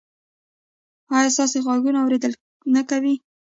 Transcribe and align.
ایا 1.15 1.29
ستاسو 1.35 1.57
غوږونه 1.65 1.99
اوریدل 2.01 2.31
نه 2.73 2.81
کوي؟ 2.89 3.13